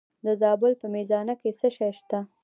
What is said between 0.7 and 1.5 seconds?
په میزانه کې